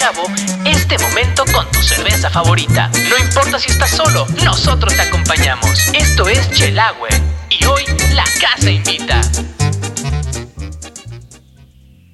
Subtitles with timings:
[0.00, 0.22] Chavo
[0.64, 2.90] este momento con tu cerveza favorita.
[3.10, 5.90] No importa si estás solo, nosotros te acompañamos.
[5.92, 7.08] Esto es Chelagüe
[7.50, 7.82] y hoy
[8.14, 9.20] la casa invita.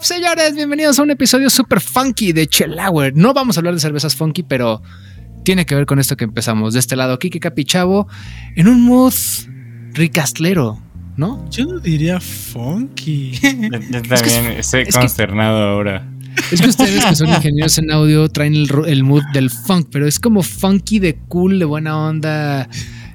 [0.00, 3.14] Señores, bienvenidos a un episodio super funky de Chelauer.
[3.14, 4.82] No vamos a hablar de cervezas funky, pero
[5.44, 6.74] tiene que ver con esto que empezamos.
[6.74, 8.08] De este lado, Kike Capichavo,
[8.56, 9.14] en un mood
[9.92, 10.82] ricastlero,
[11.16, 11.48] ¿no?
[11.50, 13.30] Yo no diría funky.
[13.40, 16.04] Yo, también estoy es que- consternado ahora.
[16.52, 20.06] Es que ustedes que son ingenieros en audio traen el, el mood del funk, pero
[20.06, 22.68] es como funky de cool, de buena onda.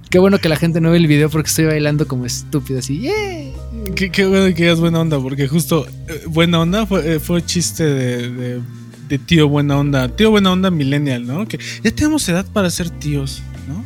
[0.09, 2.99] Qué bueno que la gente no ve el video porque estoy bailando como estúpido así.
[2.99, 3.13] ¡Yeah!
[3.95, 7.45] qué, qué bueno que digas buena onda, porque justo eh, buena onda fue, eh, fue
[7.45, 8.61] chiste de, de-
[9.07, 10.07] de tío buena onda.
[10.15, 11.45] Tío buena onda millennial, ¿no?
[11.47, 13.83] Que ya tenemos edad para ser tíos, ¿no?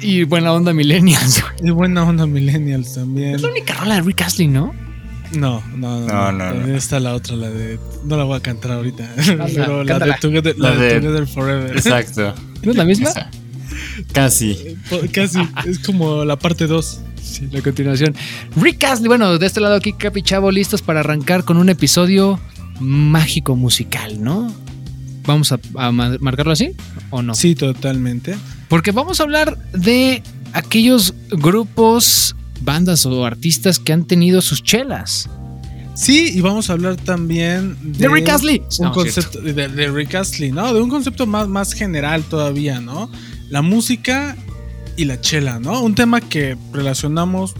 [0.00, 1.40] Y buena onda millennials.
[1.42, 1.68] güey.
[1.68, 3.36] Y buena onda millennials también.
[3.36, 4.72] Es la única rola de Rick Astley, ¿no?
[5.32, 6.32] No, no, no.
[6.32, 7.78] No, no, está la otra, la de.
[8.04, 9.08] No la voy a cantar ahorita.
[9.54, 10.14] pero la cántala.
[10.14, 11.76] de Together, la La de de- Together Forever.
[11.76, 12.34] Exacto.
[12.62, 13.08] ¿No es la misma?
[13.10, 13.30] Esa.
[14.12, 14.76] Casi.
[15.12, 17.00] Casi, es como la parte 2.
[17.22, 18.14] Sí, la continuación.
[18.56, 22.38] Rick Astley, bueno, de este lado aquí Capichavo, listos para arrancar con un episodio
[22.80, 24.52] mágico musical, ¿no?
[25.26, 26.70] Vamos a, a ma- marcarlo así
[27.10, 27.34] o no?
[27.34, 28.36] Sí, totalmente.
[28.68, 35.28] Porque vamos a hablar de aquellos grupos, bandas o artistas que han tenido sus chelas.
[35.94, 38.62] Sí, y vamos a hablar también De Rick Astley.
[38.80, 40.74] un No, concepto de, de Rick Astley, ¿no?
[40.74, 43.10] De un concepto más, más general todavía, ¿no?
[43.48, 44.36] La música
[44.96, 45.80] y la chela, ¿no?
[45.82, 47.54] Un tema que relacionamos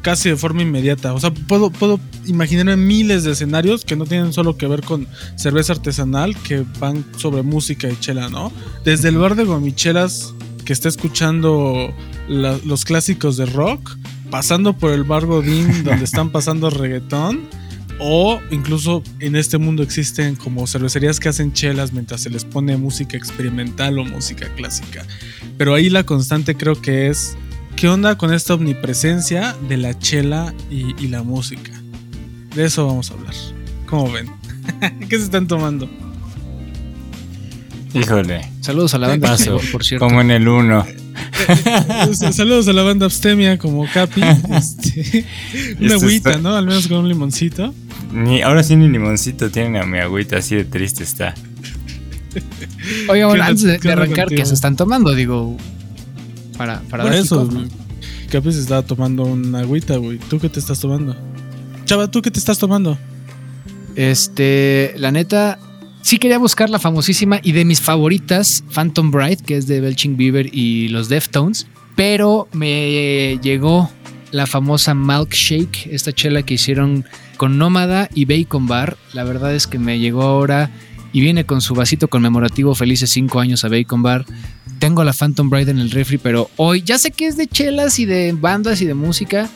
[0.00, 1.12] casi de forma inmediata.
[1.12, 5.06] O sea, puedo, puedo imaginarme miles de escenarios que no tienen solo que ver con
[5.36, 8.50] cerveza artesanal, que van sobre música y chela, ¿no?
[8.84, 10.32] Desde el bar de gomichelas
[10.64, 11.92] que está escuchando
[12.28, 13.96] la- los clásicos de rock,
[14.30, 17.48] pasando por el bar Godín donde están pasando reggaetón,
[18.00, 22.76] o incluso en este mundo existen como cervecerías que hacen chelas mientras se les pone
[22.76, 25.04] música experimental o música clásica.
[25.56, 27.36] Pero ahí la constante creo que es,
[27.76, 31.70] ¿qué onda con esta omnipresencia de la chela y, y la música?
[32.54, 33.34] De eso vamos a hablar.
[33.86, 34.28] ¿Cómo ven?
[35.08, 35.88] ¿Qué se están tomando?
[37.94, 38.50] Híjole.
[38.60, 39.56] Saludos a la banda, Paso.
[39.56, 40.06] por, por cierto.
[40.06, 40.86] Como en el 1.
[42.32, 44.20] Saludos a la banda Abstemia como Capi.
[44.50, 45.24] Este,
[45.80, 46.54] una Esto agüita, está- ¿no?
[46.56, 47.72] Al menos con un limoncito.
[48.12, 51.34] Ni, ahora sí ni limoncito tienen a mi agüita, así de triste está.
[53.08, 54.40] Oiga, bueno, ¿Qué antes de, arrancar, contigo?
[54.40, 55.14] ¿qué se están tomando?
[55.14, 55.56] Digo,
[56.58, 57.68] para, para dar eso, kickoff, ¿no?
[58.30, 60.18] Capi se estaba tomando una agüita, güey.
[60.18, 61.16] ¿Tú qué te estás tomando?
[61.84, 62.98] Chava, ¿tú qué te estás tomando?
[63.94, 65.58] Este, la neta,
[66.04, 70.18] sí quería buscar la famosísima y de mis favoritas, Phantom Bride, que es de Belching
[70.18, 71.66] Beaver y los Deftones,
[71.96, 73.90] pero me llegó
[74.30, 77.06] la famosa Milk Shake, esta chela que hicieron
[77.38, 78.98] con Nómada y Bacon Bar.
[79.14, 80.70] La verdad es que me llegó ahora
[81.14, 84.26] y viene con su vasito conmemorativo felices 5 años a Bacon Bar.
[84.78, 87.98] Tengo la Phantom Bride en el refri, pero hoy ya sé que es de chelas
[87.98, 89.48] y de bandas y de música,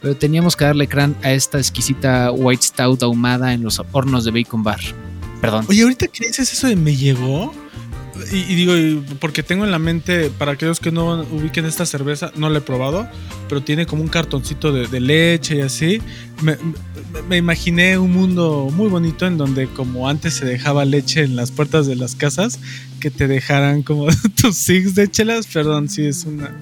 [0.00, 4.30] pero teníamos que darle crán a esta exquisita White Stout ahumada en los hornos de
[4.30, 4.80] Bacon Bar.
[5.40, 5.66] Perdón.
[5.68, 7.52] Oye, ahorita que dices eso de me llegó.
[8.32, 8.72] Y, digo,
[9.20, 12.60] porque tengo en la mente, para aquellos que no ubiquen esta cerveza, no la he
[12.62, 13.06] probado,
[13.46, 16.00] pero tiene como un cartoncito de, leche y así.
[17.28, 21.50] Me imaginé un mundo muy bonito en donde como antes se dejaba leche en las
[21.50, 22.58] puertas de las casas,
[23.00, 24.06] que te dejaran como
[24.40, 25.46] tus six de chelas.
[25.46, 26.54] Perdón, sí es una...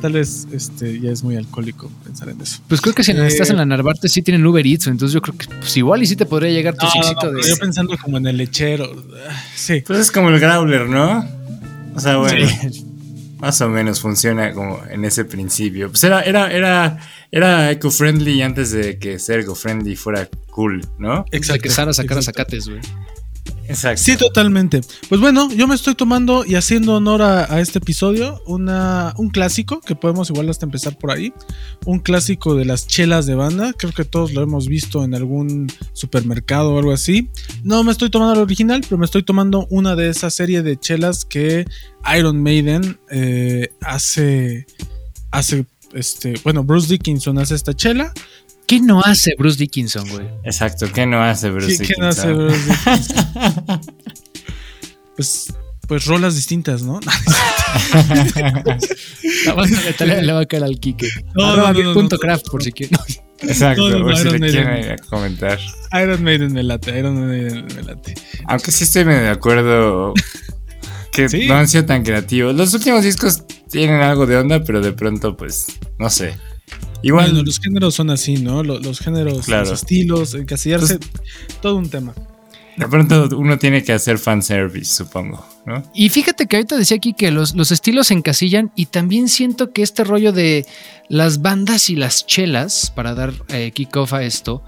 [0.00, 2.60] Tal vez este ya es muy alcohólico pensar en eso.
[2.68, 5.20] Pues creo que si Eh, estás en la Narvarte sí tienen Uber Eats, entonces yo
[5.20, 7.48] creo que pues igual y sí te podría llegar tu No, no, sixito no, de...
[7.48, 8.90] yo pensando como en el lechero.
[9.54, 9.82] Sí.
[9.86, 11.24] Pues es como el Growler, ¿no?
[11.94, 12.46] O sea, bueno.
[13.40, 15.88] Más o menos funciona como en ese principio.
[15.88, 16.98] Pues era, era, era,
[17.30, 21.24] era eco-friendly antes de que ser eco-friendly fuera cool, ¿no?
[21.30, 22.22] de que Sara sacara exacto.
[22.42, 22.80] zacates, güey.
[23.70, 24.02] Exacto.
[24.02, 24.80] Sí, totalmente.
[25.08, 29.80] Pues bueno, yo me estoy tomando y haciendo honor a, este episodio una, un clásico,
[29.80, 31.32] que podemos igual hasta empezar por ahí.
[31.86, 33.72] Un clásico de las chelas de banda.
[33.72, 37.30] Creo que todos lo hemos visto en algún supermercado o algo así.
[37.62, 40.76] No me estoy tomando la original, pero me estoy tomando una de esa serie de
[40.76, 41.64] chelas que
[42.16, 44.66] Iron Maiden eh, hace.
[45.30, 45.64] Hace.
[45.92, 48.12] Este, bueno, Bruce Dickinson hace esta chela.
[48.70, 50.26] ¿Qué no hace Bruce Dickinson, güey?
[50.44, 50.86] Exacto.
[50.92, 52.46] ¿Qué no hace Bruce ¿Qué- qué no hace Dickinson?
[52.46, 53.80] Bruce Dickinson?
[55.16, 55.52] pues,
[55.88, 57.00] pues rolas distintas, ¿no?
[59.46, 61.08] La banda de Italia le va a caer al Kike.
[61.34, 62.20] No, no, no, no, punto no.
[62.20, 62.98] craft, por si quieren.
[63.40, 63.88] Exacto.
[63.90, 64.64] No, no, por si Iron le Maiden.
[64.64, 65.58] quieren comentar.
[66.00, 68.14] Iron Maiden me late, Iron Maiden me late.
[68.46, 70.14] Aunque sí estoy medio de acuerdo
[71.12, 71.46] que Sí.
[71.46, 72.54] no han sido tan creativos.
[72.54, 75.66] Los últimos discos tienen algo de onda, pero de pronto, pues,
[75.98, 76.34] no sé.
[77.02, 77.30] Igual.
[77.30, 78.62] Bueno, los géneros son así, ¿no?
[78.62, 79.70] Los, los géneros, Claro.
[79.70, 80.98] los estilos, encasillarse,
[81.62, 82.14] todo un tema.
[82.76, 85.82] De pronto uno tiene que hacer fanservice, supongo, ¿no?
[85.94, 89.72] Y fíjate que ahorita decía aquí que los, los estilos se encasillan y también siento
[89.72, 90.64] que este rollo de
[91.08, 94.62] las bandas y las chelas, para dar eh, kickoff a esto,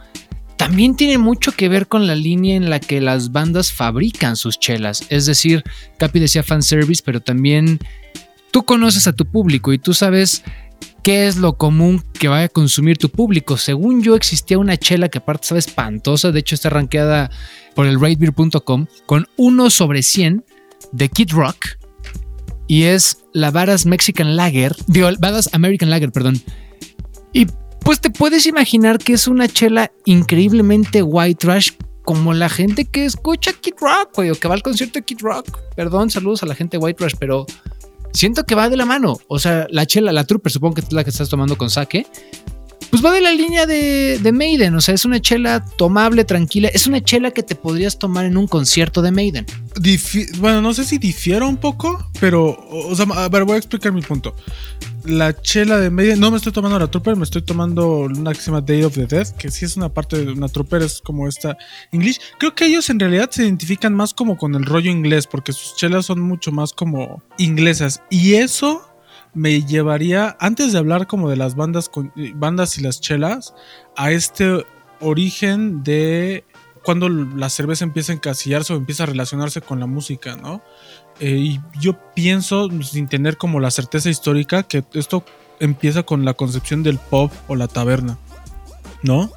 [0.58, 4.58] también tiene mucho que ver con la línea en la que las bandas fabrican sus
[4.61, 5.05] chelas.
[5.08, 5.64] Es decir,
[5.99, 7.79] Capi decía fanservice, pero también
[8.50, 10.44] tú conoces a tu público y tú sabes
[11.02, 13.56] qué es lo común que vaya a consumir tu público.
[13.56, 17.31] Según yo, existía una chela que aparte estaba espantosa, de hecho está rankeada
[17.75, 20.44] por el ratebeer.com con 1 sobre 100
[20.93, 21.79] de Kid Rock
[22.67, 26.40] y es la Varas Mexican Lager, digo, Varas American Lager, perdón.
[27.32, 27.46] Y
[27.81, 31.73] pues te puedes imaginar que es una chela increíblemente white trash
[32.05, 35.19] como la gente que escucha Kid Rock, güey, o que va al concierto de Kid
[35.20, 35.58] Rock.
[35.76, 37.46] Perdón, saludos a la gente white trash, pero
[38.12, 39.18] siento que va de la mano.
[39.28, 42.06] O sea, la chela, la Trooper, supongo que es la que estás tomando con sake.
[42.90, 46.68] Pues va de la línea de, de Maiden, o sea, es una chela tomable, tranquila.
[46.68, 49.46] Es una chela que te podrías tomar en un concierto de Maiden.
[50.38, 53.92] Bueno, no sé si difiero un poco, pero, o sea, a ver, voy a explicar
[53.92, 54.34] mi punto.
[55.04, 58.40] La chela de media, no me estoy tomando la Trooper, me estoy tomando una que
[58.40, 61.00] se llama Day of the Dead, que sí es una parte de una Trooper, es
[61.00, 61.56] como esta
[61.90, 62.20] English.
[62.38, 65.75] Creo que ellos en realidad se identifican más como con el rollo inglés, porque sus
[65.75, 68.00] chelas son mucho más como inglesas.
[68.10, 68.82] Y eso
[69.34, 73.55] me llevaría, antes de hablar como de las bandas, con, bandas y las chelas,
[73.96, 74.64] a este
[75.00, 76.44] origen de
[76.84, 80.62] cuando la cerveza empieza a encasillarse o empieza a relacionarse con la música, ¿no?
[81.20, 85.24] Eh, y yo pienso, sin tener como la certeza histórica, que esto
[85.60, 88.18] empieza con la concepción del pub o la taberna,
[89.02, 89.30] ¿no?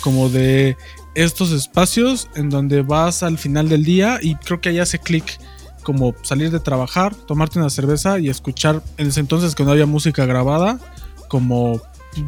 [0.00, 0.76] Como de
[1.14, 5.38] estos espacios en donde vas al final del día y creo que ahí hace clic
[5.82, 9.86] como salir de trabajar, tomarte una cerveza y escuchar en ese entonces que no había
[9.86, 10.78] música grabada
[11.28, 11.80] como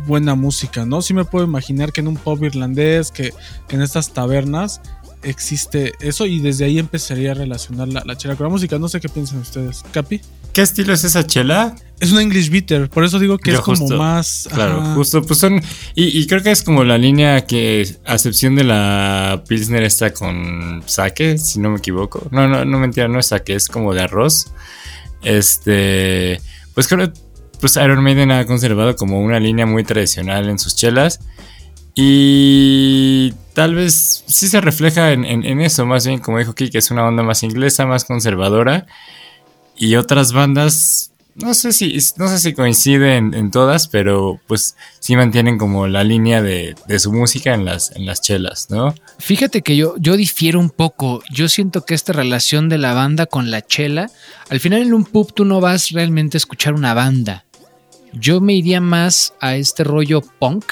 [0.06, 1.02] buena música, ¿no?
[1.02, 3.32] Sí me puedo imaginar que en un pub irlandés, que,
[3.68, 4.80] en estas tabernas
[5.24, 8.78] existe eso y desde ahí empezaría a relacionar la, la chela con la música.
[8.78, 9.82] No sé qué piensan ustedes.
[9.92, 10.20] ¿Capi?
[10.52, 11.74] ¿Qué estilo es esa chela?
[11.98, 14.48] Es una English Bitter, por eso digo que Yo es como más...
[14.52, 14.94] Claro, ajá.
[14.94, 15.60] justo, pues son.
[15.94, 20.12] Y, y creo que es como la línea que, a excepción de la Pilsner, está
[20.12, 22.28] con sake, si no me equivoco.
[22.30, 24.52] No, no, no mentira, no es sake, es como de arroz.
[25.22, 26.40] Este.
[26.74, 27.12] Pues creo
[27.64, 31.20] pues Iron Maiden ha conservado como una línea muy tradicional en sus chelas.
[31.94, 36.70] Y tal vez sí se refleja en, en- en eso, más bien como dijo Kiki,
[36.72, 38.86] que es una onda más inglesa, más conservadora.
[39.76, 45.16] Y otras bandas, no sé si, no sé si coinciden en todas, pero pues sí
[45.16, 48.94] mantienen como la línea de, de su música en las, en las chelas, ¿no?
[49.18, 51.22] Fíjate que yo, yo difiero un poco.
[51.32, 54.10] Yo siento que esta relación de la banda con la chela,
[54.48, 57.44] al final en un pub tú no vas realmente a escuchar una banda.
[58.12, 60.64] Yo me iría más a este rollo punk,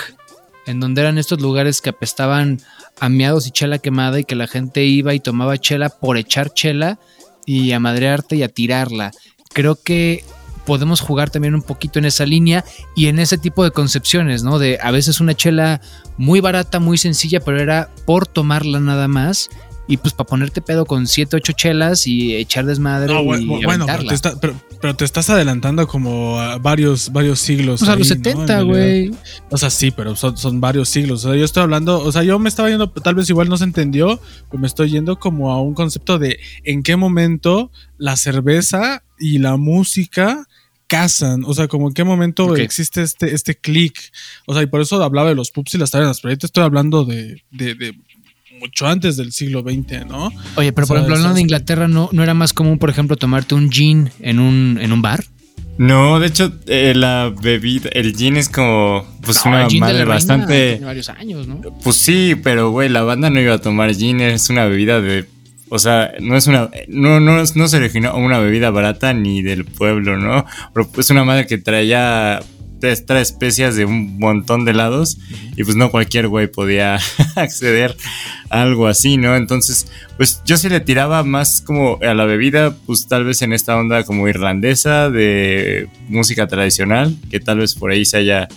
[0.66, 2.60] en donde eran estos lugares que apestaban
[3.00, 6.52] a miados y chela quemada y que la gente iba y tomaba chela por echar
[6.54, 6.98] chela
[7.46, 9.10] y a madrearte y a tirarla.
[9.52, 10.24] Creo que
[10.64, 14.58] podemos jugar también un poquito en esa línea y en ese tipo de concepciones, ¿no?
[14.60, 15.80] De a veces una chela
[16.16, 19.48] muy barata, muy sencilla, pero era por tomarla nada más.
[19.88, 23.46] Y pues para ponerte pedo con 7, 8 chelas y echar desmadre No, y bueno,
[23.46, 24.08] bueno, pero aventarla.
[24.08, 27.80] te, está- pero- pero te estás adelantando como a varios, varios siglos.
[27.80, 28.30] Pues a los ahí, ¿no?
[28.30, 28.64] En 70, realidad.
[28.66, 29.10] güey.
[29.50, 31.24] O sea, sí, pero son, son varios siglos.
[31.24, 33.56] O sea, yo estoy hablando, o sea, yo me estaba yendo, tal vez igual no
[33.56, 34.20] se entendió,
[34.50, 39.38] pero me estoy yendo como a un concepto de en qué momento la cerveza y
[39.38, 40.46] la música
[40.88, 41.44] casan.
[41.46, 43.98] O sea, como en qué momento existe este, este click.
[44.46, 46.64] O sea, y por eso hablaba de los pubs y las tabernas, pero ahorita estoy
[46.64, 47.94] hablando de, de- de
[48.62, 50.32] mucho antes del siglo XX, ¿no?
[50.54, 53.56] Oye, pero por ejemplo, hablando de Inglaterra, ¿no, ¿no era más común, por ejemplo, tomarte
[53.56, 55.24] un gin en un, en un bar?
[55.78, 59.80] No, de hecho, eh, la bebida, el gin es como, pues No, una el gin
[59.80, 60.70] de madre bastante...
[60.72, 61.60] Tiene varios años, ¿no?
[61.82, 65.26] Pues sí, pero güey, la banda no iba a tomar gin, es una bebida de.
[65.68, 66.68] O sea, no es una.
[66.86, 70.44] No, no, no se originó una bebida barata ni del pueblo, ¿no?
[70.74, 72.40] Pero es una madre que traía.
[73.06, 75.18] Trae especias de un montón de lados
[75.56, 76.98] y pues no cualquier güey podía
[77.36, 77.96] acceder
[78.50, 79.36] a algo así, ¿no?
[79.36, 79.86] Entonces,
[80.16, 83.76] pues yo sí le tiraba más como a la bebida, pues tal vez en esta
[83.76, 88.48] onda como irlandesa de música tradicional, que tal vez por ahí se haya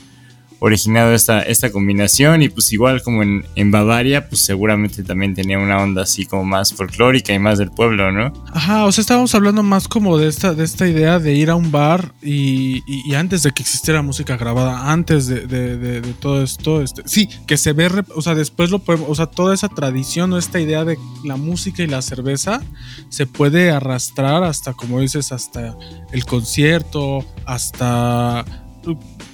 [0.66, 5.60] originado esta, esta combinación y pues igual como en, en Bavaria, pues seguramente también tenía
[5.60, 8.34] una onda así como más folclórica y más del pueblo, ¿no?
[8.52, 11.56] Ajá, o sea, estábamos hablando más como de esta, de esta idea de ir a
[11.56, 12.82] un bar y,
[13.16, 17.30] antes de que existiera música grabada, antes de, de- de- de todo esto, este, sí,
[17.48, 20.60] que se ve, o sea, después lo podemos, o sea, toda esa tradición o esta
[20.60, 22.62] idea de la música y la cerveza
[23.10, 25.78] se puede arrastrar hasta, como dices, hasta
[26.12, 28.44] el concierto, hasta,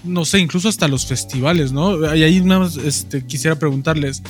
[0.04, 2.16] no sé, incluso hasta los festivales, ¿no?
[2.16, 4.22] Y ahí nada más, este, quisiera preguntarles,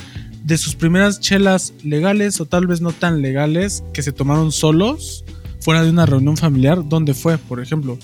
[0.44, 5.24] de sus primeras chelas legales o tal vez no tan legales que se tomaron solos
[5.60, 7.96] fuera de una reunión familiar, ¿dónde fue, por ejemplo?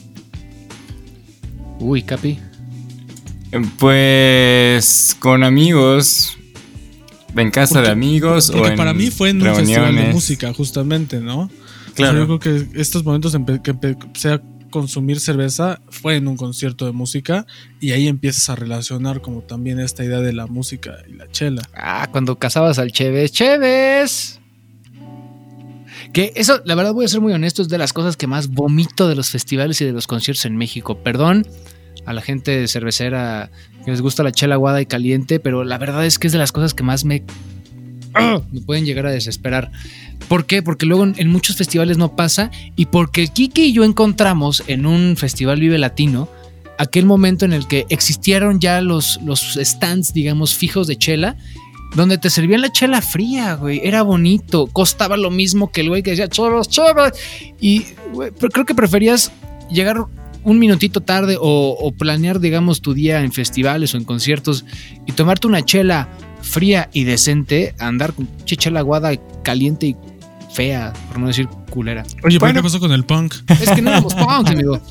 [1.80, 2.38] Uy, Capi.
[3.78, 6.37] Pues con amigos,
[7.37, 10.12] en casa Porque- de amigos o Porque en para mí fue en un festival de
[10.12, 11.42] música, justamente, ¿no?
[11.42, 12.18] O sea, Claro.
[12.26, 16.92] yo creo que estos momentos que empecé a consumir cerveza fue en un concierto de
[16.92, 17.46] música
[17.80, 21.62] y ahí empiezas a relacionar como también esta idea de la música y la chela.
[21.75, 23.32] Ah, cuando casabas al Chévez.
[23.32, 24.40] ¡Chévez!
[26.12, 28.48] Que eso, la verdad voy a ser muy honesto, es de las cosas que más
[28.48, 31.02] vomito de los festivales y de los conciertos en México.
[31.02, 31.46] Perdón
[32.06, 33.50] a la gente cervecera
[33.84, 36.38] que les gusta la chela aguada y caliente, pero la verdad es que es de
[36.38, 37.22] las cosas que más me,
[38.18, 38.40] ¡Ah!
[38.52, 39.70] me pueden llegar a desesperar.
[40.28, 40.62] ¿Por qué?
[40.62, 45.16] Porque luego en, muchos festivales no pasa y porque Kike y yo encontramos en un
[45.16, 46.28] festival Vive Latino
[46.78, 51.37] aquel momento en el que existieron ya los, los stands, digamos, fijos de chela
[51.94, 53.80] donde te servían la chela fría, güey.
[53.82, 54.66] Era bonito.
[54.66, 57.12] Costaba lo mismo que el güey que decía, chavos, chavos.
[57.60, 59.32] Y güey, pero creo que preferías
[59.70, 60.04] llegar
[60.44, 64.64] un minutito tarde o, o planear, digamos, tu día en festivales o en conciertos
[65.06, 66.08] y tomarte una chela
[66.42, 69.97] fría y decente, a andar con chela aguada, caliente y
[70.52, 72.04] fea, por no decir culera.
[72.25, 72.61] Oye, Bueno.
[72.61, 73.35] ¿qué pasó con el punk?
[73.49, 74.80] Es que no éramos punks, amigo.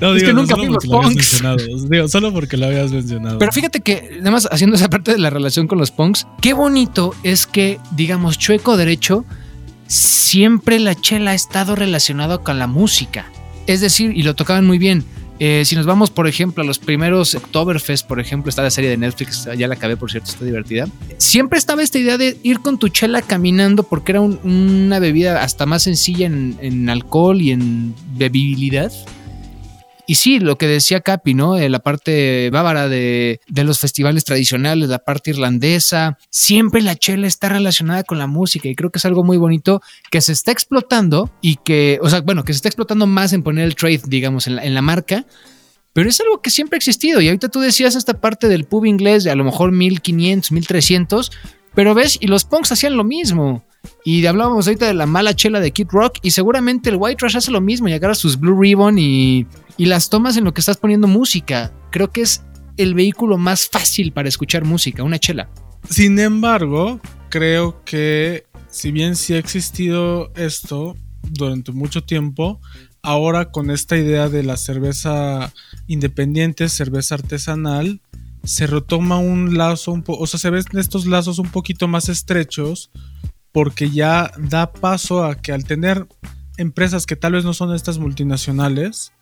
[0.00, 1.42] No, Es que nunca solo fuimos punks.
[1.90, 3.38] Digo, solo porque lo habías mencionado.
[3.38, 6.54] Pero fíjate que, nada más haciendo esa parte de la relación con los punks, qué
[6.54, 9.24] bonito es que, digamos, chueco derecho,
[9.86, 13.26] siempre la chela ha estado relacionada con la música.
[13.66, 15.04] Es decir, y lo tocaban muy bien.
[15.40, 18.90] Eh, si nos vamos, por ejemplo, a los primeros Oktoberfest, por ejemplo, está la serie
[18.90, 20.86] de Netflix, ya la acabé, por cierto, está divertida.
[21.18, 25.42] Siempre estaba esta idea de ir con tu chela caminando porque era un- una bebida
[25.44, 28.90] hasta más sencilla en, en alcohol y en bebibilidad.
[30.10, 31.58] Y sí, lo que decía Capi, ¿no?
[31.58, 37.50] Eh, la parte bávara de, los festivales tradicionales, la parte irlandesa, siempre la chela está
[37.50, 41.30] relacionada con la música y creo que es algo muy bonito que se está explotando
[41.42, 44.46] y que, o sea, bueno, que se está explotando más en poner el trade, digamos,
[44.46, 45.26] en la, en la marca,
[45.92, 47.20] pero es algo que siempre ha existido.
[47.20, 51.32] Y ahorita tú decías esta parte del pub inglés de a lo mejor 1500, 1300,
[51.74, 53.62] pero ves, y los punks hacían lo mismo.
[54.06, 57.36] Y hablábamos ahorita de la mala chela de Kid Rock y seguramente el White Trash
[57.36, 59.46] hace lo mismo y agarra sus Blue Ribbon y,
[59.78, 61.72] y las tomas en lo que estás poniendo música.
[61.90, 62.42] Creo que es
[62.76, 65.48] el vehículo más fácil para escuchar música, una chela.
[65.88, 72.60] Sin embargo, creo que si bien sí ha existido esto durante mucho tiempo,
[73.02, 75.52] ahora con esta idea de la cerveza
[75.86, 78.02] independiente, cerveza artesanal,
[78.44, 82.90] se retoma un lazo, un o sea, se ven estos lazos un poquito más estrechos
[83.52, 86.06] porque ya da paso a que al tener
[86.56, 89.12] empresas que tal vez no son estas multinacionales,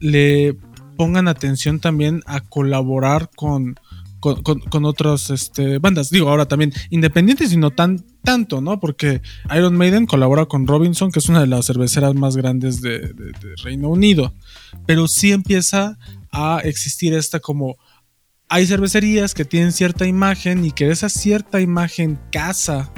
[0.00, 0.56] le
[0.96, 3.76] pongan atención también a colaborar con,
[4.18, 6.10] con, con- otras este, bandas.
[6.10, 8.80] Digo, ahora también independientes y no tan tanto, ¿no?
[8.80, 9.22] Porque
[9.56, 13.32] Iron Maiden colabora con Robinson, que es una de las cerveceras más grandes de, de-
[13.32, 14.34] de Reino Unido.
[14.86, 15.96] Pero sí empieza
[16.32, 17.76] a existir esta como...
[18.52, 22.90] Hay cervecerías que tienen cierta imagen y que esa cierta imagen casa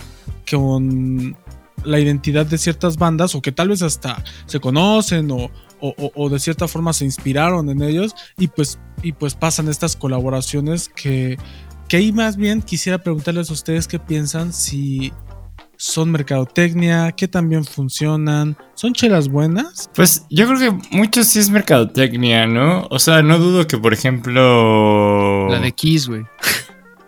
[0.50, 1.37] con
[1.85, 5.50] la identidad de ciertas bandas o que tal vez hasta se conocen o,
[5.82, 9.68] o- o- o de cierta forma se inspiraron en ellos y pues, y pues pasan
[9.68, 11.36] estas colaboraciones que,
[11.88, 15.12] que ahí más bien quisiera preguntarles a ustedes qué piensan si
[15.76, 19.90] son mercadotecnia, qué también funcionan, son chelas buenas.
[19.94, 22.86] Pues yo creo que mucho sí es mercadotecnia, ¿no?
[22.90, 25.48] O sea, no dudo que, por ejemplo.
[25.50, 26.22] La de Kiss, güey.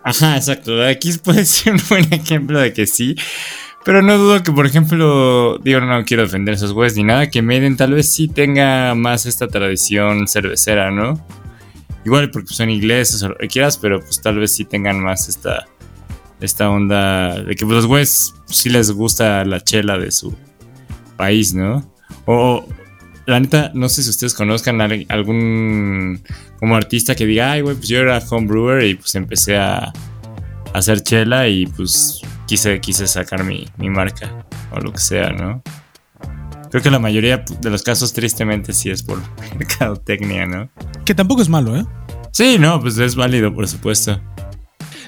[0.03, 0.73] Ajá, exacto.
[0.73, 3.15] La de aquí puede ser un buen ejemplo de que sí.
[3.85, 7.43] Pero no dudo que, por ejemplo, digo, no quiero defender esos güeyes ni nada, que
[7.43, 11.23] Maiden tal vez sí tenga más esta tradición cervecera, ¿no?
[12.07, 15.29] Igual porque son ingleses o lo que quieras, pero pues tal vez sí tengan más
[15.29, 15.67] esta,
[16.41, 20.35] esta onda de que pues, los güeyes sí les gusta la chela de su
[21.19, 21.85] país, ¿no?
[22.25, 22.67] O,
[23.27, 26.23] la neta, no sé si ustedes conozcan a al- algún
[26.59, 29.93] como artista que diga, ay, güey, pues yo era homebrewer y pues empecé a, a
[30.73, 35.63] hacer chela y pues quise, quise sacar mi, mi marca o lo que sea, ¿no?
[36.71, 39.19] Creo que la mayoría de los casos, tristemente, sí es por
[39.59, 40.69] mercadotecnia, ¿no?
[41.05, 41.87] Que tampoco es malo, ¿eh?
[42.33, 44.21] Sí, no, pues es válido, por supuesto.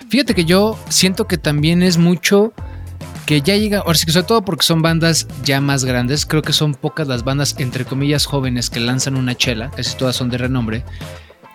[0.08, 2.52] Fíjate que yo siento que también es mucho
[3.26, 6.42] que ya llega, ahora sí que sobre todo porque son bandas ya más grandes, creo
[6.42, 10.30] que son pocas las bandas entre comillas jóvenes que lanzan una chela, casi todas son
[10.30, 10.84] de renombre.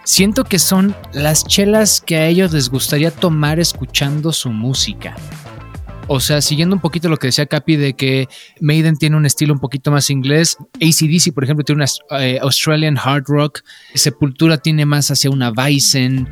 [0.03, 5.15] Siento que son las chelas que a ellos les gustaría tomar escuchando su música.
[6.13, 8.27] O sea, siguiendo un poquito lo que decía Capi de que
[8.59, 12.97] Maiden tiene un estilo un poquito más inglés, ACDC, por ejemplo, tiene una eh, Australian
[13.01, 13.61] hard rock,
[13.93, 16.27] Sepultura tiene más hacia una Bison.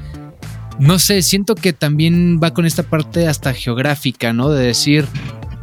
[0.79, 4.50] No sé, siento que también va con esta parte hasta geográfica, ¿no?
[4.50, 5.07] De decir,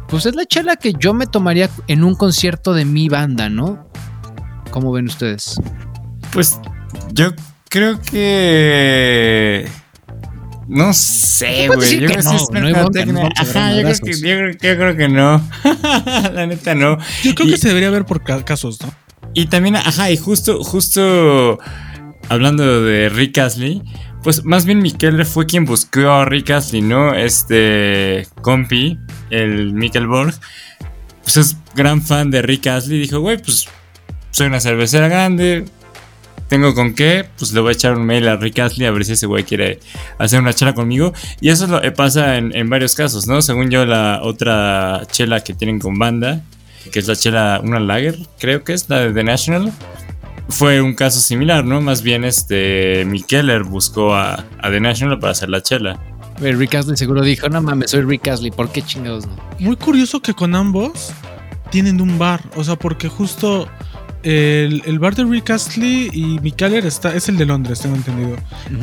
[0.07, 3.87] pues es la chela que yo me tomaría en un concierto de mi banda, ¿no?
[4.71, 5.57] ¿Cómo ven ustedes?
[6.33, 6.59] Pues
[7.13, 7.33] yo
[7.69, 9.67] creo que.
[10.67, 11.99] No sé, güey.
[11.99, 12.99] Yo, creo que
[13.37, 15.41] Ajá, yo creo que, yo, creo que no.
[16.33, 16.97] la neta no.
[17.23, 18.93] Yo creo que se debería ver por casos, ¿no?
[19.33, 21.59] Y también, ajá, y justo, justo
[22.29, 23.81] hablando de Rick Astley,
[24.23, 27.13] pues más bien Mikel fue quien buscó a Rick Astley, ¿no?
[27.13, 28.97] Este compi,
[29.29, 30.33] el Mikkel Borg,
[31.23, 32.99] pues es gran fan de Rick Astley.
[32.99, 33.67] Dijo, güey, pues
[34.31, 35.65] soy una cervecera grande,
[36.47, 39.05] tengo con qué, pues le voy a echar un mail a Rick Astley a ver
[39.05, 39.79] si ese güey quiere
[40.17, 41.13] hacer una chela conmigo.
[41.41, 43.41] Y eso lo, pasa en, varios casos, ¿no?
[43.41, 46.41] Según yo, la otra chela que tienen con banda,
[46.91, 49.73] que es la chela, una lager, creo que es la de The National,
[50.49, 51.81] fue un caso similar, ¿no?
[51.81, 55.99] Más bien, este, Mikeller buscó a, The National para hacer la chela.
[56.39, 59.35] Rick Astley seguro dijo, no mames, soy Rick Astley, ¿por qué chingados no?
[59.59, 61.11] Muy curioso que con ambos
[61.71, 63.67] tienen un bar, o sea, porque justo
[64.27, 68.35] el, bar de Rick Astley y Mikeller está, es el de Londres, tengo entendido.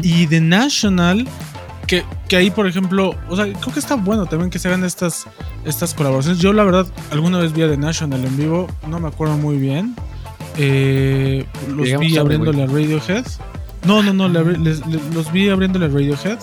[0.03, 1.29] Y The National,
[1.87, 4.85] que, que, ahí, por ejemplo, o sea, creo que está bueno también que se hagan
[4.85, 5.27] estas,
[5.67, 6.41] estas colaboraciones.
[6.41, 9.59] Yo, la verdad, alguna vez vi a The National en vivo, no me acuerdo muy
[9.59, 9.95] bien.
[10.57, 13.27] Eh, los vi abriéndole a Radiohead.
[13.85, 16.39] No, no, no, los vi abriéndole a Radiohead.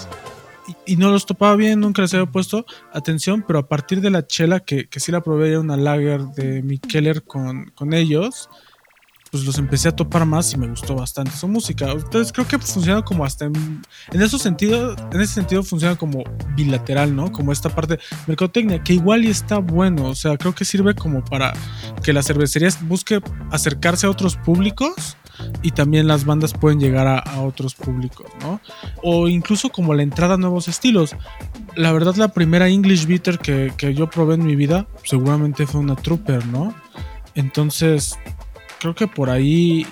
[0.85, 4.27] Y, no los topaba bien, nunca les había puesto atención, pero a partir de la
[4.27, 8.47] chela, que, que sí la probé, una lager de Mikeller con, con ellos,
[9.31, 11.89] pues los empecé a topar más y me gustó bastante su música.
[11.89, 16.23] Entonces creo que funciona como hasta en, en ese sentido, en ese sentido funciona como
[16.55, 17.31] bilateral, ¿no?
[17.31, 20.09] Como esta parte de mercadotecnia, que igual y está bueno.
[20.09, 21.53] O sea, creo que sirve como para
[22.03, 25.15] que las cervecerías busque acercarse a otros públicos
[25.61, 28.59] y también las bandas pueden llegar a, otros públicos, ¿no?
[29.01, 31.15] O incluso como la entrada a nuevos estilos.
[31.75, 35.79] La verdad, la primera English Bitter que, que yo probé en mi vida seguramente fue
[35.79, 36.75] una Trooper, ¿no?
[37.33, 38.17] Entonces,
[38.81, 39.85] creo que por ahí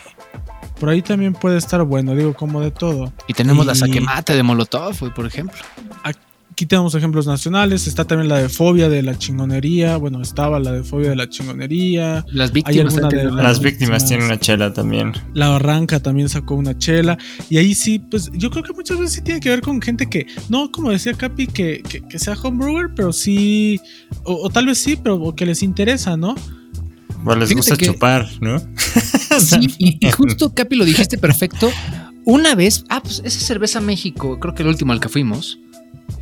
[0.79, 3.13] por ahí también puede estar bueno, digo, como de todo.
[3.27, 5.57] Y tenemos la saquemate de Molotov, por ejemplo.
[6.03, 10.71] Aquí tenemos ejemplos nacionales, está también la de Fobia de la chingonería, bueno, estaba la
[10.71, 12.25] de Fobia de la chingonería.
[12.29, 15.13] Las víctimas, las, víctimas tienen una chela también.
[15.33, 17.17] La Barranca también sacó una chela.
[17.49, 20.09] Y ahí sí, pues yo creo que muchas veces sí tiene que ver con gente
[20.09, 23.79] que, no como decía Capi, que, que, sea homebrewer, pero sí,
[24.23, 26.35] o, o, tal vez sí, pero que les interesa, ¿no?
[27.23, 28.61] Bueno, les gusta chupar, ¿no?
[29.39, 31.71] Sí, y, justo Capi lo dijiste perfecto.
[32.25, 35.59] Una vez, ah, pues esa cerveza México, creo que el último al que fuimos,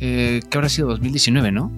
[0.00, 1.72] eh, que habrá sido 2019, ¿no?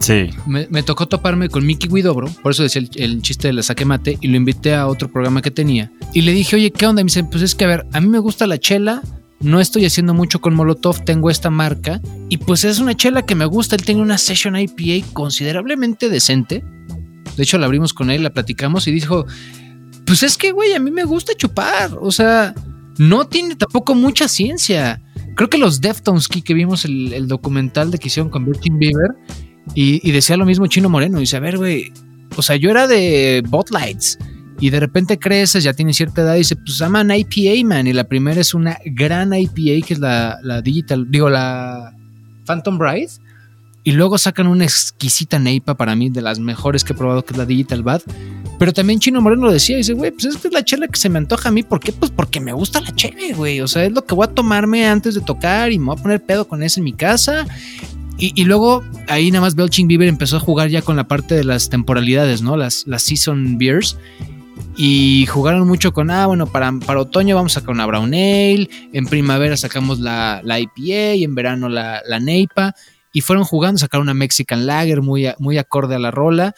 [0.00, 0.30] Sí.
[0.46, 4.18] Me, tocó toparme con Mickey Guidobro, por eso decía el, chiste de la saque mate,
[4.20, 5.90] y lo invité a otro programa que tenía.
[6.12, 7.00] Y le dije, oye, ¿qué onda?
[7.00, 9.02] Y me dice, pues es que a ver, a mí me gusta la chela,
[9.40, 13.34] no estoy haciendo mucho con Molotov, tengo esta marca, y pues es una chela que
[13.34, 13.76] me gusta.
[13.76, 16.64] Él tiene una Session IPA considerablemente decente
[17.38, 19.24] de hecho, la abrimos con él, la platicamos y dijo,
[20.04, 21.96] pues es que, güey, a mí me gusta chupar.
[22.00, 22.52] O sea,
[22.98, 25.00] no tiene tampoco mucha ciencia.
[25.36, 29.14] Creo que los Deftones que vimos el, documental de que hicieron con Virgin Beaver
[29.72, 31.20] y, decía lo mismo Chino Moreno.
[31.20, 31.92] Dice, a ver, güey,
[32.34, 34.18] o sea, yo era de Botlights
[34.58, 37.86] y de repente creces, ya tienes cierta edad y dice, pues aman IPA, man.
[37.86, 41.94] Y la primera es una gran IPA que es la, la Digital, digo, la
[42.46, 43.27] Phantom Bride
[43.88, 47.32] y luego sacan una exquisita neipa para mí, de las mejores que he probado, que
[47.32, 48.02] es la Digital Bad.
[48.58, 51.08] Pero también Chino Moreno lo decía, dice, güey, pues es es la chela que se
[51.08, 51.62] me antoja a mí.
[51.62, 51.90] ¿Por qué?
[51.92, 53.62] Pues porque me gusta la chela, güey.
[53.62, 56.02] O sea, es lo que voy a tomarme antes de tocar y me voy a
[56.02, 57.46] poner pedo con eso en mi casa.
[58.18, 61.44] Y, luego ahí nada más Belching Beaver empezó a jugar ya con la parte de
[61.44, 62.58] las temporalidades, ¿no?
[62.58, 63.96] Las, las season beers.
[64.76, 68.68] Y jugaron mucho con, ah, bueno, para, para otoño vamos a sacar una brown ale,
[68.92, 72.74] en primavera sacamos la, la IPA y en verano la, la neipa
[73.12, 76.54] y fueron jugando, sacaron una Mexican Lager muy, muy acorde a la rola.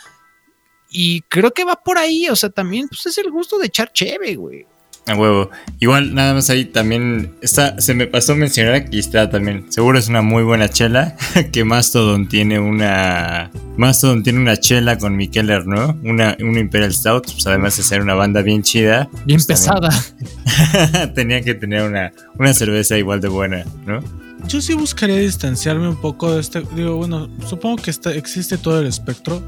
[0.90, 3.92] Y creo que va por ahí, o sea, también pues, es el gusto de echar
[3.92, 4.66] cheve, güey.
[5.06, 5.50] A huevo.
[5.78, 9.72] Igual, nada más ahí también está, se me pasó mencionar aquí está también.
[9.72, 11.16] Seguro es una muy buena chela.
[11.52, 13.50] que Mastodon tiene una.
[13.76, 15.98] Mastodon tiene una chela con Mikeller, ¿no?
[16.04, 17.32] Una, una Imperial Stout.
[17.32, 19.08] Pues además de ser una banda bien chida.
[19.24, 19.90] Bien pues pesada.
[21.14, 24.00] tenía que tener una, una cerveza igual de buena, ¿no?
[24.48, 26.62] Yo sí buscaría distanciarme un poco de este.
[26.74, 29.42] Digo, bueno, supongo que está, existe todo el espectro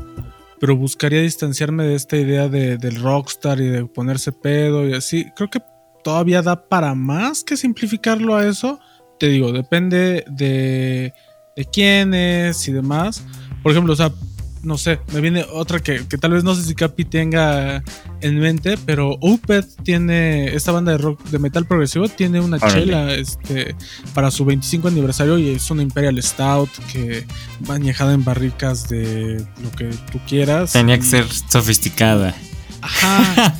[0.62, 5.26] pero buscaría distanciarme de esta idea de, del rockstar y de ponerse pedo y así.
[5.34, 5.60] Creo que
[6.04, 8.78] todavía da para más que simplificarlo a eso.
[9.18, 11.12] Te digo, depende de,
[11.56, 13.24] de quién es y demás.
[13.64, 14.12] Por ejemplo, o sea,
[14.62, 17.82] no sé, me viene otra que, tal vez no sé si Capi tenga
[18.20, 23.12] en mente, pero Opeth tiene, esta banda de rock, de metal progresivo, tiene una chela
[23.14, 23.74] este,
[24.14, 27.26] para su 25 aniversario y es una Imperial Stout que
[27.68, 30.72] va añejada en barricas de lo que tú quieras.
[30.72, 32.34] Tenía que ser sofisticada.
[32.82, 33.54] Ajá.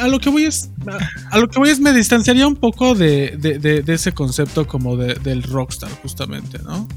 [0.00, 0.70] a lo que voy es.
[1.30, 5.42] A, lo que voy es me distanciaría un poco de, de, ese concepto como del
[5.42, 6.88] rockstar, justamente, ¿no?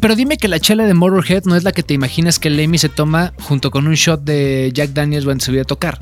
[0.00, 2.78] Pero dime que la chela de Motorhead no es la que te imaginas que Lemmy
[2.78, 5.98] se toma junto con un shot de Jack Daniels cuando se voy a tocar.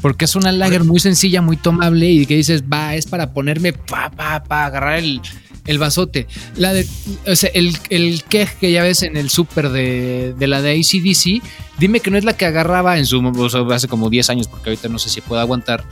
[0.00, 3.72] Porque es una lager muy sencilla, muy tomable y que dices, va, es para ponerme
[3.72, 5.20] pa, pa, pa, agarrar el,
[5.66, 6.26] el vasote.
[6.56, 6.86] La de,
[7.26, 11.42] o sea, el, el que ya ves en el súper de, de, la de ACDC,
[11.78, 14.48] dime que no es la que agarraba en su, o sea, hace como 10 años,
[14.48, 15.84] porque ahorita no sé si puedo aguantar,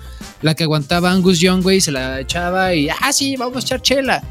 [0.43, 3.81] la que aguantaba Angus Young, güey, se la echaba y, ah, sí, vamos a echar
[3.81, 4.23] chela.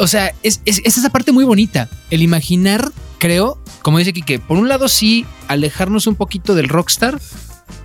[0.00, 1.90] O sea, es, es, esa parte muy bonita.
[2.10, 7.20] El imaginar, creo, como dice Kike, por un lado sí, alejarnos un poquito del rockstar,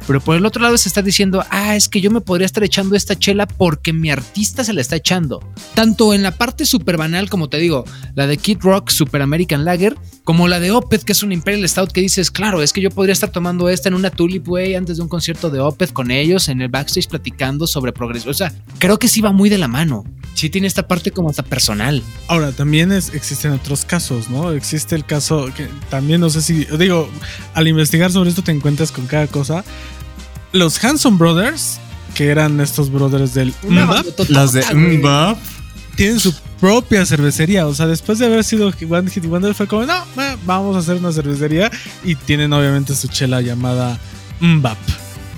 [0.08, 2.64] pero por el otro lado se está diciendo, ah, es que yo me podría estar
[2.64, 5.42] echando esta chela porque mi artista se la está echando.
[5.74, 9.66] Tanto en la parte super banal, como te digo, la de Kid Rock, Super American
[9.66, 12.82] Lager, como la de Opeth, que es un Imperial Stout, que dices, claro, es que
[12.82, 15.94] yo podría estar tomando esta en una Tulip Way antes de un concierto de Opeth
[15.94, 18.30] con ellos en el backstage platicando sobre progreso.
[18.30, 20.04] O sea, creo que sí va muy de la mano.
[20.34, 22.04] Sí tiene esta parte como hasta personal.
[22.28, 24.52] Ahora, también existen otros casos, ¿no?
[24.52, 27.08] Existe el caso que también no sé si, digo,
[27.54, 29.64] al investigar sobre esto te encuentras con cada cosa
[30.56, 31.80] los Hanson Brothers,
[32.16, 35.38] que eran estos brothers del Mbap, las de Mbap,
[35.96, 37.68] tienen su propia cervecería.
[37.68, 39.94] O sea, después de haber sido One Hit Wonder, fue como, no,
[40.46, 41.70] vamos a hacer una cervecería.
[42.04, 44.00] Y tienen obviamente su chela llamada
[44.40, 44.78] Mbap.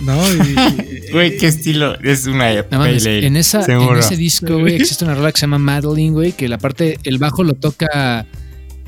[0.02, 0.16] ¿No?
[1.12, 1.98] Güey, qué estilo.
[2.02, 6.14] Es una en, esa, en ese disco, güey, existe una rola que se llama Madeline,
[6.14, 8.26] güey, que la parte, el bajo lo toca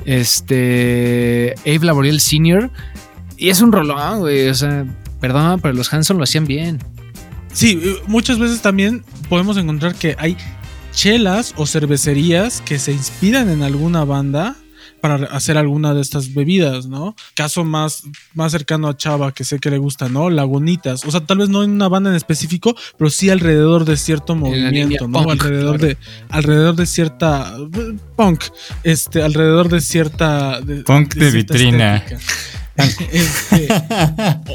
[0.04, 2.70] este Abe Laboriel Sr.
[3.38, 4.48] Y es un rolón, güey.
[4.48, 4.84] O sea,
[5.20, 6.78] Perdón, pero los Hanson lo hacían bien.
[7.52, 10.36] Sí, muchas veces también podemos encontrar que hay
[10.92, 14.56] chelas o cervecerías que se inspiran en alguna banda
[15.00, 17.16] para hacer alguna de estas bebidas, ¿no?
[17.34, 18.04] Caso más,
[18.34, 20.30] más cercano a Chava, que sé que le gusta, ¿no?
[20.30, 21.04] Lagunitas.
[21.06, 24.34] O sea, tal vez no en una banda en específico, pero sí alrededor de cierto
[24.34, 25.30] movimiento, ¿no?
[25.30, 25.96] alrededor de,
[26.28, 27.56] alrededor de cierta
[28.16, 28.44] punk,
[28.84, 30.60] este, alrededor de cierta.
[30.84, 32.04] punk de, vitrina.
[33.12, 33.68] Este,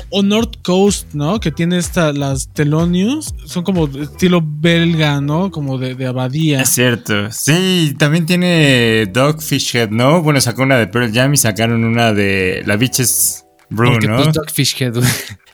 [0.10, 1.40] o, North Coast, ¿no?
[1.40, 5.52] Que tiene esta, las Telonius, son como estilo belga, ¿no?
[5.52, 6.62] Como de, abadía.
[6.62, 7.32] Es cierto.
[7.32, 10.22] Sí, también tiene Dogfish Head, ¿no?
[10.22, 14.18] Bueno, sacó una de Pearl Jam y sacaron una de La Beaches Brew, ¿no?
[14.18, 14.96] Pues Dogfish Head,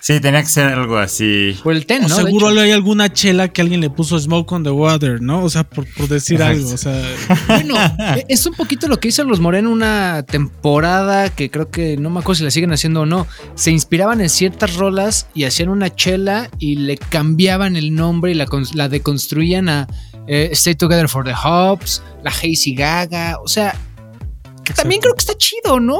[0.01, 1.55] Sí, tenía que ser algo así.
[1.63, 2.09] Por el ten, ¿no?
[2.09, 5.43] Seguro hay alguna chela que alguien le puso Smoke on the Water, ¿no?
[5.43, 6.73] O sea, por, decir algo.
[6.73, 6.99] O sea.
[7.45, 7.75] Bueno,
[8.17, 12.09] e, es un poquito lo que hizo los Moreno una temporada que creo que no
[12.09, 13.27] me acuerdo si la siguen haciendo o no.
[13.53, 18.33] Se inspiraban en ciertas rolas y hacían una chela y le cambiaban el nombre y
[18.33, 19.87] la, la deconstruían a
[20.25, 23.37] eh, Stay Together for the Hops, la Hazy Gaga.
[23.43, 23.75] O sea,
[24.75, 25.99] también creo que está chido, ¿no?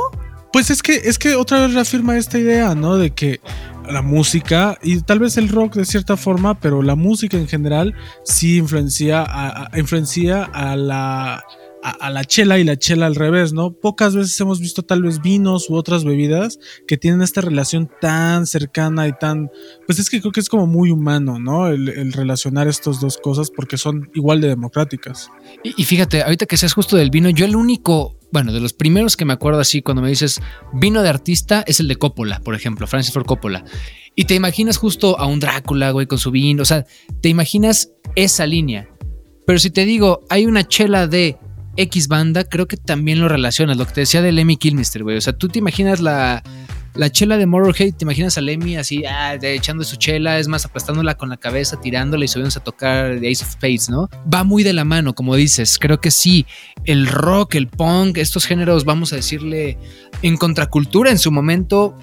[0.52, 2.98] Pues es que, es que otra vez reafirma esta idea, ¿no?
[2.98, 3.40] De que
[3.90, 7.96] la música y tal vez el rock de cierta forma, pero la música en general
[8.24, 11.44] sí influencia a, influencia a la
[11.84, 13.74] a, la chela y la chela al revés, ¿no?
[13.74, 18.46] Pocas veces hemos visto tal vez vinos u otras bebidas que tienen esta relación tan
[18.46, 19.50] cercana y tan,
[19.88, 21.68] pues es que creo que es como muy humano, ¿no?
[21.68, 25.30] El, relacionar estas dos cosas porque son igual de democráticas.
[25.64, 28.74] Y, y, fíjate, ahorita que seas justo del vino, yo el único bueno, de los
[28.74, 30.42] primeros que me acuerdo así cuando me dices
[30.74, 33.66] vino de artista es el de Coppola, por ejemplo, Francis Ford Coppola.
[34.16, 36.86] Y te imaginas justo a un Drácula, güey, con su vino, o sea,
[37.22, 38.90] te imaginas esa línea.
[39.46, 41.38] Pero si te digo, hay una chela de
[41.78, 45.18] X banda, creo que también lo relacionas, lo que te decía de Lemmy Kilmister, güey.
[45.18, 46.44] O sea, tú te imaginas la,
[46.94, 50.66] la chela de Motorhead, te imaginas a Lemmy así, ah, echando su chela, es más,
[50.66, 54.10] aplastándola con la cabeza, tirándola y subiéndose a tocar The Ace of Spades, ¿no?
[54.32, 55.78] Va muy de la mano, como dices.
[55.80, 56.46] Creo que sí,
[56.86, 59.78] el rock, el punk, estos géneros, vamos a decirle,
[60.22, 61.98] en contracultura en su momento,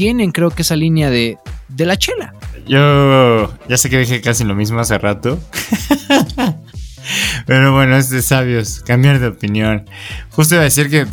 [0.00, 1.36] mantienen, creo que esa línea de,
[1.68, 2.32] de la chela.
[2.66, 5.38] Yo ya sé que dije casi lo mismo hace rato.
[7.46, 9.84] Pero bueno, es de sabios cambiar de opinión.
[10.30, 11.06] Justo iba a decir que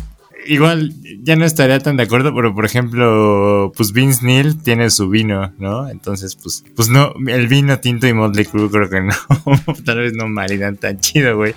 [0.48, 5.08] igual ya no estaría tan de acuerdo, pero por ejemplo, pues Vince Neil tiene su
[5.08, 5.88] vino, ¿no?
[5.88, 9.14] Entonces, pues, pues no, el vino tinto y Motley Crue creo que no,
[9.84, 11.54] tal vez no maridan tan chido, güey.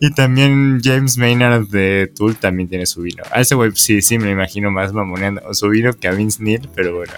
[0.00, 3.22] Y también James Maynard de Tool también tiene su vino.
[3.30, 6.42] A ese güey sí, sí me lo imagino más mamoneando su vino que a Vince
[6.42, 7.12] Neil, pero bueno.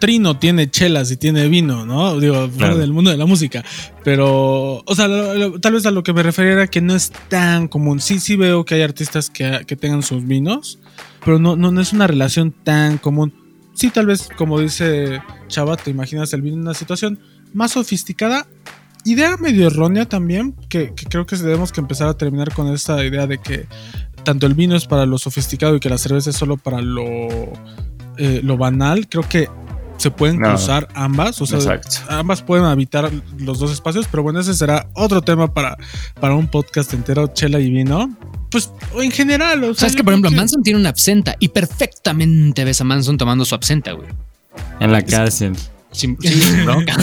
[0.00, 2.18] Trino tiene chelas y tiene vino, ¿no?
[2.18, 2.78] Digo, fuera Claro.
[2.78, 3.64] del mundo de la música.
[4.02, 6.94] Pero, o sea, lo- lo- tal vez a lo que me refería era que no
[6.96, 8.00] es tan común.
[8.00, 10.78] Sí, sí veo que hay artistas que, que tengan sus vinos,
[11.24, 13.32] pero no, no, no es una relación tan común.
[13.74, 17.20] Sí, tal vez, como dice Chava, te imaginas el vino en una situación
[17.54, 18.46] más sofisticada.
[19.04, 23.02] Idea medio errónea también, que, que creo que debemos que empezar a terminar con esta
[23.04, 23.66] idea de que
[24.24, 27.02] tanto el vino es para lo sofisticado y que la cerveza es solo para lo,
[28.18, 29.08] eh, lo banal.
[29.08, 29.48] Creo que
[30.00, 30.48] se pueden No.
[30.48, 31.96] cruzar ambas, o sea, Exacto.
[32.08, 35.76] ambas pueden habitar los dos espacios, pero bueno, ese será otro tema para,
[36.20, 38.10] para un podcast entero, chela y vino.
[38.50, 41.36] Pues o en general, o sea, Sabes que, por ejemplo, que- Manson tiene una absenta
[41.38, 44.08] y perfectamente ves a Manson tomando su absenta, güey.
[44.80, 45.54] En la cárcel.
[45.92, 46.96] Sin, sin bronca.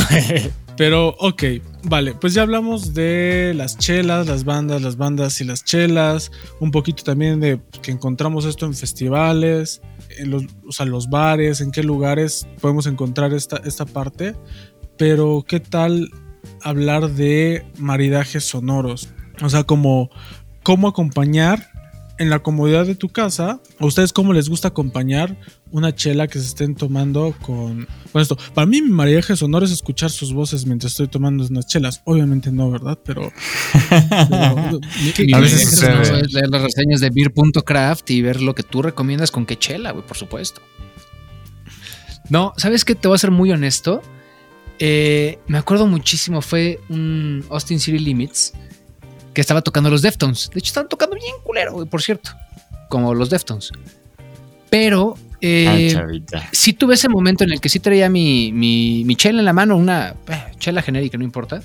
[0.78, 1.44] Pero, ok,
[1.86, 6.70] vale, pues ya hablamos de las chelas, las bandas, las bandas y las chelas, un
[6.70, 9.82] poquito también de que encontramos esto en festivales,
[10.20, 14.36] en los, o sea, los bares, en qué lugares podemos encontrar esta, esta parte,
[14.98, 16.12] pero qué tal
[16.62, 19.10] hablar de maridajes sonoros,
[19.42, 20.12] o sea, como
[20.62, 21.72] cómo acompañar
[22.20, 25.38] en la comodidad de tu casa, a ustedes cómo les gusta acompañar
[25.72, 28.38] una chela que se estén tomando con, con esto.
[28.54, 32.02] Para mí mi maridaje sonoro es escuchar sus voces mientras estoy tomando unas chelas.
[32.06, 32.98] Obviamente no, ¿verdad?
[33.04, 33.32] Pero...
[33.92, 35.96] A veces sucede.
[35.96, 39.58] no es leer las reseñas de beer.craft y ver lo que tú recomiendas con qué
[39.58, 40.62] chela, güey, por supuesto.
[42.30, 42.96] No, ¿sabes qué?
[42.96, 44.02] Te voy a ser muy honesto.
[44.80, 48.54] Eh, me acuerdo muchísimo, fue un Austin City Limits
[49.38, 50.50] que estaba tocando los Deftones.
[50.52, 52.32] De hecho, estaban tocando bien culero, güey, por cierto.
[52.90, 53.72] Como los Deftones.
[54.72, 55.96] Pero eh,
[56.52, 59.54] sí tuve ese momento en el que sí traía mi, mi, mi chela en la
[59.54, 61.62] mano, una eh, chela genérica, no importa.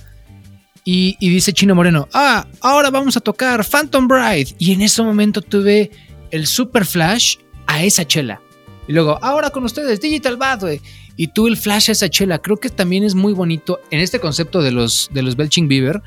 [0.85, 4.55] Y, y dice Chino Moreno, ah, ahora vamos a tocar Phantom Bride.
[4.59, 5.91] Y en ese momento tuve
[6.31, 8.43] el super flash a esa chela.
[8.87, 10.83] Y luego, ahora con ustedes, Digital Bad, güey.
[11.17, 12.39] Y tuve el flash a esa chela.
[12.39, 16.03] Creo que también es muy bonito en este concepto de los, de los Belching Beaver,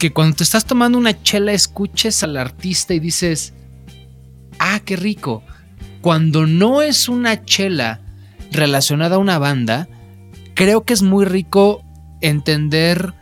[0.00, 3.52] que cuando te estás tomando una chela escuches al artista y dices,
[4.58, 5.44] ah, qué rico.
[6.00, 8.00] Cuando no es una chela
[8.50, 9.88] relacionada a una banda,
[10.54, 11.84] creo que es muy rico
[12.22, 13.12] entender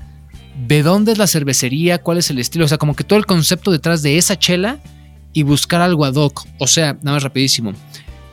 [0.69, 3.27] de dónde es la cervecería, cuál es el estilo, o sea, como que todo el
[3.27, 4.79] concepto detrás de esa chela
[5.33, 6.47] y buscar algo ad hoc.
[6.59, 7.73] O sea, nada más rapidísimo.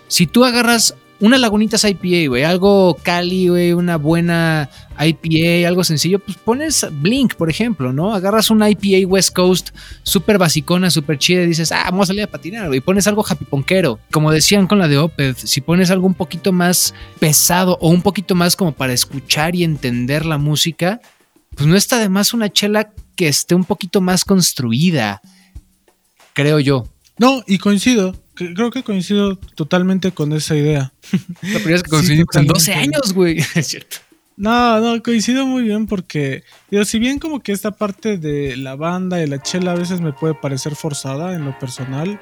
[0.07, 6.19] Si tú agarras una Lagunitas IPA, güey, algo Cali, güey, una buena IPA, algo sencillo,
[6.19, 8.13] pues pones Blink, por ejemplo, ¿no?
[8.13, 9.69] Agarras una IPA West Coast
[10.03, 13.25] súper basicona, súper chida y dices, ah, vamos a salir a patinar, güey, pones algo
[13.27, 13.99] happy ponquero.
[14.11, 18.01] Como decían con la de Opeth, si pones algo un poquito más pesado o un
[18.01, 20.99] poquito más como para escuchar y entender la música,
[21.55, 25.21] pues no está de más una chela que esté un poquito más construida,
[26.33, 26.85] creo yo.
[27.17, 28.24] No, y coincido.
[28.35, 30.91] Creo que coincido totalmente con esa idea.
[31.41, 32.97] La primera vez que Sí, conseguimos en 12 totalmente.
[32.97, 33.37] años, güey.
[33.55, 33.97] Es cierto.
[34.37, 38.75] No, no, coincido muy bien porque, digo, si bien como que esta parte de la
[38.75, 42.19] banda y la chela a veces me puede parecer forzada en lo personal,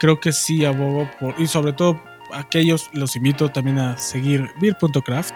[0.00, 5.34] creo que sí abogo por, y sobre todo aquellos los invito también a seguir beer.craft.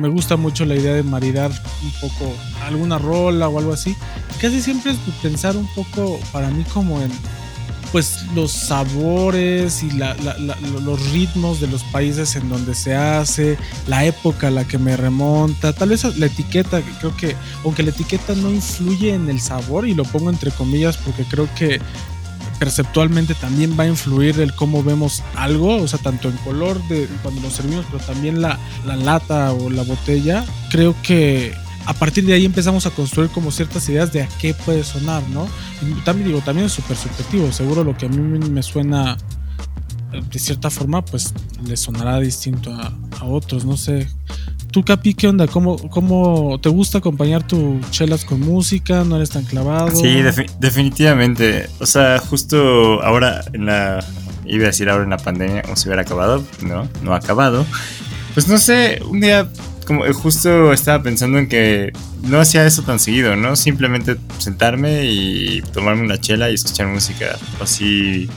[0.00, 3.94] Me gusta mucho la idea de maridar un poco alguna rola o algo así.
[4.40, 7.12] Casi siempre es pensar un poco para mí como en
[7.92, 12.94] pues los sabores y la- la- la- los ritmos de los países en donde se
[12.94, 17.36] hace, la época a la que me remonta, tal vez la etiqueta, que creo que
[17.64, 21.48] aunque la etiqueta no influye en el sabor, y lo pongo entre comillas porque creo
[21.56, 21.80] que
[22.58, 27.08] perceptualmente también va a influir el cómo vemos algo, o sea, tanto en color de
[27.22, 31.54] cuando lo servimos, pero también la, la lata o la botella, creo que
[31.86, 35.22] a partir de ahí empezamos a construir como ciertas ideas de a qué puede sonar,
[35.30, 35.46] ¿no?
[35.82, 38.16] Y también digo, también es súper subjetivo, seguro lo que a mí
[38.50, 39.16] me suena
[40.12, 41.32] de cierta forma, pues
[41.64, 44.08] le sonará distinto a, a otros, no sé.
[44.72, 45.46] ¿Tú, Capi, qué onda?
[45.48, 49.02] ¿Cómo, ¿Cómo te gusta acompañar tus chelas con música?
[49.04, 49.94] ¿No eres tan clavado?
[49.96, 51.68] Sí, defi- definitivamente.
[51.80, 54.04] O sea, justo ahora en la.
[54.46, 56.44] Iba a decir ahora en la pandemia, como si hubiera acabado.
[56.62, 57.64] No, no ha acabado.
[58.34, 59.48] Pues no sé, un día
[59.90, 63.56] eh, justo estaba pensando en que no hacía eso tan seguido, ¿no?
[63.56, 67.38] Simplemente sentarme y tomarme una chela y escuchar música.
[67.60, 68.28] Así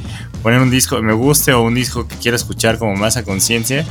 [0.41, 3.23] poner un disco que me guste o un disco que quiera escuchar como más a
[3.23, 3.85] conciencia.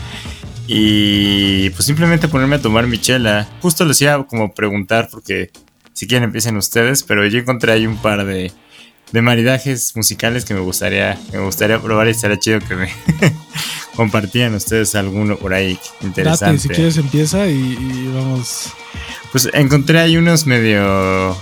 [0.66, 3.48] Y pues simplemente ponerme a tomar mi chela.
[3.60, 5.50] Justo les iba como preguntar porque
[5.92, 8.52] si quieren empiecen ustedes, pero yo encontré ahí un par de,
[9.12, 12.88] de maridajes musicales que me gustaría, me gustaría probar y estaría chido que me
[13.94, 16.44] compartieran ustedes alguno por ahí interesante.
[16.44, 18.72] Date, si quieres empieza y, y vamos.
[19.30, 21.36] Pues encontré ahí unos medio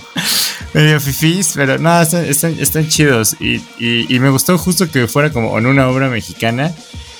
[0.74, 3.36] medio fifís, pero no, están, están, están chidos.
[3.40, 6.72] Y, y, y, me gustó justo que fuera como en una obra mexicana.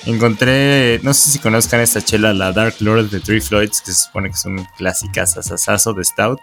[0.07, 4.05] Encontré, no sé si conozcan esta chela, la Dark Lord de Three Floyds, que se
[4.05, 6.41] supone que es un clásica sasasazo de Stout,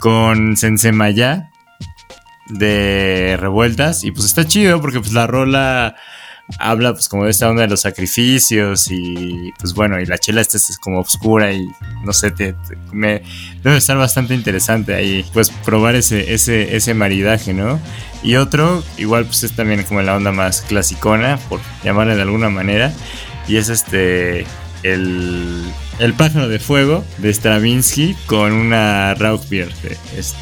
[0.00, 1.50] con Sensemaya
[2.48, 4.02] de revueltas.
[4.02, 5.96] Y pues está chido porque pues la rola
[6.58, 10.40] habla pues como de esta onda de los sacrificios y pues bueno, y la chela
[10.40, 11.66] esta es como oscura y
[12.04, 12.54] no sé, te,
[12.92, 17.80] debe estar bastante interesante ahí pues probar ese, ese, ese maridaje, ¿no?
[18.22, 22.50] Y otro, igual pues es también como la onda más clasicona, por llamarle de alguna
[22.50, 22.92] manera,
[23.48, 24.46] y es este,
[24.84, 25.64] el,
[25.98, 29.96] el pájaro de fuego de Stravinsky con una Rauchbier de,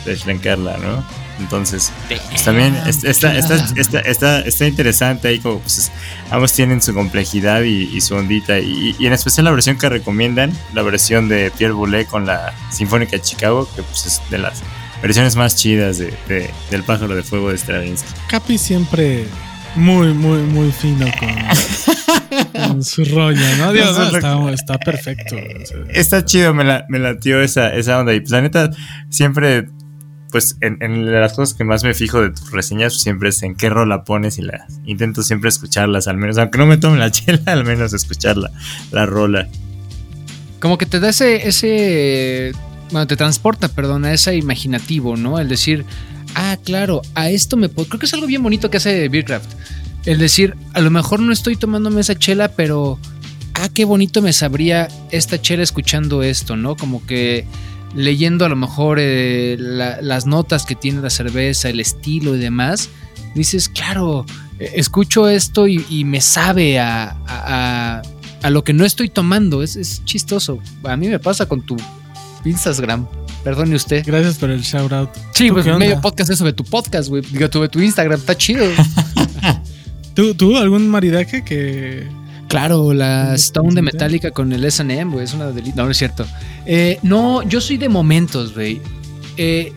[0.04, 1.04] de Schlenkerla, ¿no?
[1.40, 5.90] Entonces, pues también está, está, está, está, está interesante ahí como pues,
[6.30, 8.58] ambos tienen su complejidad y, y su ondita.
[8.58, 12.52] Y, y, en especial la versión que recomiendan, la versión de Pierre Boulez con la
[12.70, 14.62] Sinfónica de Chicago, que pues es de las
[15.02, 18.08] versiones más chidas de, de, del pájaro de fuego de Stravinsky.
[18.28, 19.26] Capi siempre
[19.74, 23.72] muy, muy, muy fino con, con su rollo, ¿no?
[23.72, 25.36] Dios, no, está, está, perfecto.
[25.88, 28.12] Está chido, me, la, me latió esa, esa onda.
[28.14, 28.70] Y pues la neta,
[29.08, 29.68] siempre
[30.30, 33.54] pues en, en, las cosas que más me fijo de tus reseñas siempre es en
[33.54, 37.10] qué rola pones y las intento siempre escucharlas, al menos, aunque no me tome la
[37.12, 38.50] chela, al menos escuchar la,
[38.90, 39.48] la rola.
[40.60, 42.52] Como que te da ese, ese,
[42.90, 45.38] bueno, te transporta, perdón, a ese imaginativo, ¿no?
[45.38, 45.84] El decir,
[46.34, 49.50] ah, claro, a esto me puedo, creo que es algo bien bonito que hace Beercraft.
[50.04, 52.98] El decir, a lo mejor no estoy tomándome esa chela, pero,
[53.54, 56.76] ah, qué bonito me sabría esta chela escuchando esto, ¿no?
[56.76, 57.46] Como que
[57.94, 62.38] leyendo a lo mejor eh, la, las notas que tiene la cerveza, el estilo y
[62.38, 62.88] demás,
[63.34, 64.24] dices, claro,
[64.58, 68.02] escucho esto y, y me sabe a, a,
[68.42, 69.62] a, lo que no estoy tomando.
[69.62, 70.58] Es, es, chistoso.
[70.84, 71.76] A mí me pasa con tu
[72.44, 73.06] Instagram.
[73.44, 74.04] Perdone usted.
[74.06, 75.10] Gracias por el shout out.
[75.32, 77.22] Sí, pues medio podcast es sobre tu podcast, güey.
[77.22, 78.66] Digo, sobre tu Instagram, está chido.
[80.14, 82.06] ¿Tú, ¿Tú algún maridaje que
[82.50, 85.76] Claro, la Stone de Metallica con el SM, güey, es una delita.
[85.76, 86.26] No, no es cierto.
[86.66, 88.82] Eh, no, yo soy de momentos, güey.
[89.36, 89.72] Eh,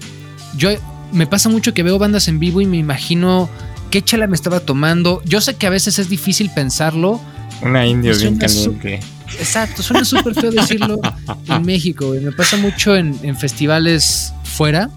[0.58, 0.72] yo
[1.12, 3.48] me pasa mucho que veo bandas en vivo y me imagino
[3.92, 5.22] qué chela me estaba tomando.
[5.24, 7.22] Yo sé que a veces es difícil pensarlo.
[7.62, 9.02] Una indio bien caliente.
[9.38, 11.00] Exacto, suena súper feo decirlo
[11.48, 12.22] en México, güey.
[12.22, 14.90] Me pasa mucho en, en festivales fuera.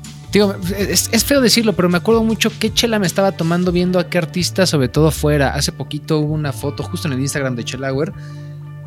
[0.79, 4.09] Es, es, feo decirlo, pero me acuerdo mucho qué chela me estaba tomando viendo a
[4.09, 5.55] qué artista, sobre todo fuera.
[5.55, 8.13] Hace poquito hubo una foto justo en el Instagram de Chelauer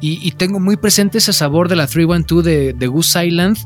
[0.02, 3.58] y, y, tengo muy presente ese sabor de la 312 de, de Goose Island,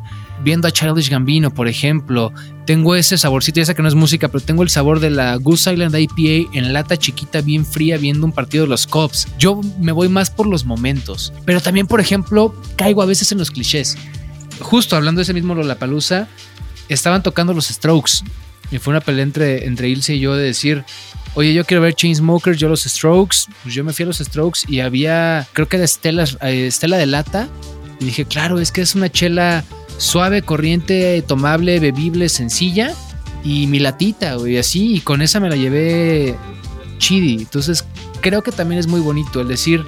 [0.44, 2.34] viendo a Childish Gambino, por ejemplo.
[2.66, 5.36] Tengo ese saborcito, ya sé que no es música, pero tengo el sabor de la
[5.36, 9.28] Goose Island IPA en lata chiquita, bien fría, viendo un partido de los Cubs.
[9.38, 13.38] Yo me voy más por los momentos, pero también, por ejemplo, caigo a veces en
[13.38, 13.96] los clichés.
[14.60, 16.28] Justo hablando de ese mismo Lollapalooza,
[16.90, 18.24] estaban tocando los Strokes.
[18.72, 20.84] Y fue una pelea entre, entre Ilse y yo de decir,
[21.36, 23.38] oye, yo quiero ver Chainsmokers, yo los Strokes.
[23.62, 27.06] Pues yo me fui a los Strokes y había, creo que era Estela, Estela de
[27.06, 27.50] Lata.
[28.00, 29.64] Y dije, claro, es que es una chela
[29.98, 32.94] suave, corriente, tomable, bebible, sencilla.
[33.44, 34.96] Y mi latita, güey, así.
[34.96, 36.36] Y con esa me la llevé
[36.98, 37.36] chidi.
[37.36, 37.86] Entonces,
[38.22, 39.86] creo que también es muy bonito el decir,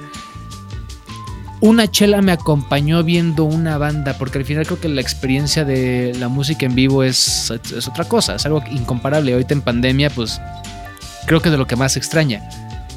[1.60, 6.14] una chela me acompañó viendo una banda, porque al final creo que la experiencia de
[6.18, 9.32] la música en vivo es, es otra cosa, es algo incomparable.
[9.32, 10.40] Ahorita en pandemia, pues
[11.26, 12.42] creo que de lo que más extraña.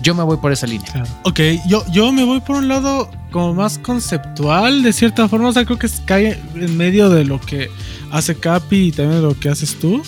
[0.01, 1.03] Yo me voy por esa línea.
[1.23, 5.49] Ok, yo, yo me voy por un lado como más conceptual, de cierta forma.
[5.49, 7.69] O sea, creo que cae en medio de lo que
[8.11, 10.01] hace Capi y también de lo que haces tú.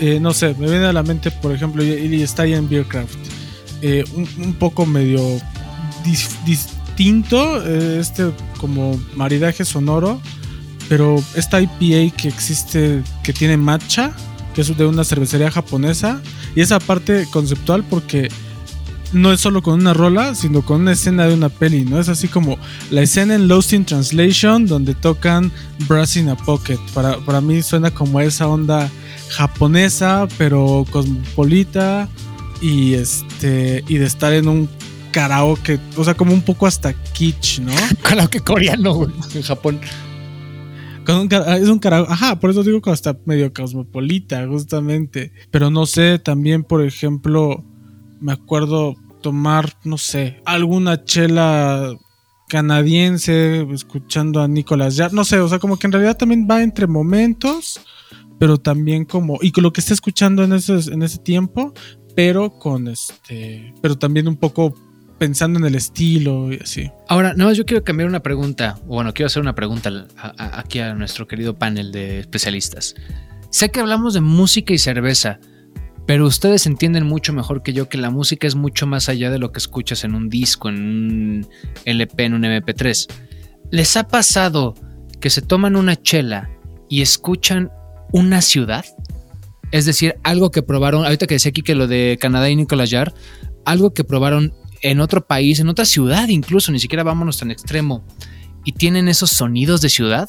[0.00, 3.14] Eh, no sé, me viene a la mente, por ejemplo, y está en Beercraft.
[3.82, 5.20] Eh, un, poco medio
[6.04, 10.20] dis, distinto, eh, este como maridaje sonoro,
[10.88, 14.12] pero esta IPA que existe, que tiene matcha,
[14.54, 16.20] que es de una cervecería japonesa,
[16.54, 18.28] y esa parte conceptual porque
[19.12, 21.98] no es solo con una rola, sino con una escena de una peli, ¿no?
[21.98, 22.58] Es así como
[22.90, 25.50] la escena en Lost in Translation donde tocan
[25.86, 26.78] Brass in a Pocket.
[26.94, 28.90] Para, para mí suena como esa onda
[29.30, 32.08] japonesa, pero cosmopolita
[32.62, 34.68] y este y de estar en un
[35.12, 37.72] karaoke, o sea, como un poco hasta kitsch, ¿no?
[38.02, 39.80] karaoke coreano, güey, en Japón.
[41.06, 45.32] Con un, es un karaoke, ajá, por eso digo que hasta medio cosmopolita, justamente.
[45.50, 47.64] Pero no sé, también, por ejemplo,
[48.20, 51.96] me acuerdo tomar, no sé, alguna chela
[52.48, 56.62] canadiense, escuchando a Nicolas Jarre, no sé, o sea, como que en realidad también va
[56.62, 57.80] entre momentos,
[58.38, 61.72] pero también como, y con lo que está escuchando en ese, en ese tiempo,
[62.14, 64.74] pero con este, pero también un poco
[65.22, 66.90] pensando en el estilo y así.
[67.06, 70.94] Ahora, no, yo quiero cambiar una pregunta, o bueno, quiero hacer una pregunta aquí a
[70.94, 72.96] nuestro querido panel de especialistas.
[73.48, 75.38] Sé que hablamos de música y cerveza,
[76.08, 79.38] pero ustedes entienden mucho mejor que yo que la música es mucho más allá de
[79.38, 81.48] lo que escuchas en un disco, en un
[81.84, 83.06] LP, en un MP3.
[83.70, 84.74] ¿Les ha pasado
[85.20, 86.50] que se toman una chela
[86.88, 87.70] y escuchan
[88.10, 88.84] una ciudad?
[89.70, 92.90] Es decir, algo que probaron, ahorita que decía aquí que lo de Canadá y Nicolas
[92.90, 93.12] Jarre,
[93.64, 94.52] algo que probaron
[94.82, 98.04] en otro país, en otra ciudad incluso, ni siquiera vámonos tan extremo,
[98.64, 100.28] y tienen esos sonidos de ciudad.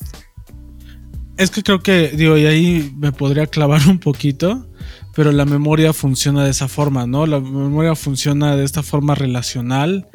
[1.38, 4.70] Es que creo que, digo, y ahí me podría clavar un poquito,
[5.16, 7.26] pero la memoria funciona de esa forma, ¿no?
[7.26, 10.08] La memoria funciona de esta forma relacional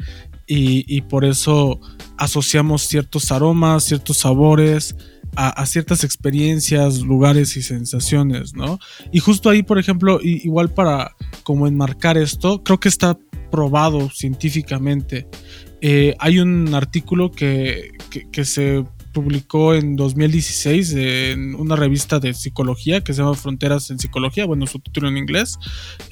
[0.47, 1.79] y, y por eso
[2.17, 4.95] asociamos ciertos aromas, ciertos sabores
[5.35, 8.79] a, ciertas experiencias, lugares y sensaciones, ¿no?
[9.11, 13.17] Y justo ahí, por ejemplo, igual para como enmarcar esto, creo que está
[13.49, 15.27] probado científicamente.
[15.81, 17.91] Eh, hay un artículo que,
[18.31, 18.83] que- se
[19.13, 24.67] publicó en 2016 en una revista de psicología que se llama Fronteras en Psicología, bueno,
[24.67, 25.57] su título en inglés,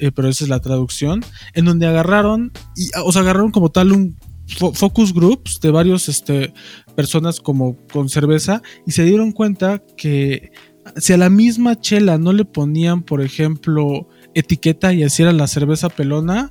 [0.00, 1.24] eh, pero esa es la traducción,
[1.54, 4.16] en donde agarraron, y, o agarraron como tal un
[4.48, 6.52] fo- focus groups de varios este,
[6.96, 10.50] personas como con cerveza y se dieron cuenta que
[10.96, 15.46] si a la misma chela no le ponían, por ejemplo, etiqueta y así era la
[15.46, 16.50] cerveza pelona,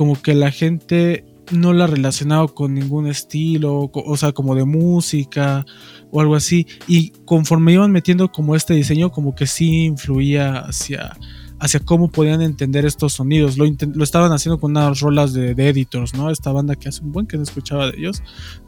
[0.00, 5.66] como que la gente no la relacionaba con ningún estilo, o sea, como de música
[6.10, 6.66] o algo así.
[6.88, 11.18] Y conforme iban metiendo como este diseño, como que sí influía hacia,
[11.58, 13.58] hacia cómo podían entender estos sonidos.
[13.58, 16.30] Lo, lo estaban haciendo con unas rolas de, de editors, ¿no?
[16.30, 18.22] Esta banda que hace un buen que no escuchaba de ellos,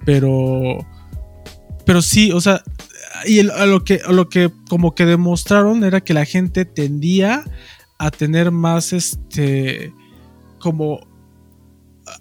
[0.04, 0.86] pero...
[1.86, 2.62] Pero sí, o sea,
[3.24, 7.42] y a lo que, lo que como que demostraron era que la gente tendía
[7.96, 9.94] a tener más este
[10.58, 11.10] como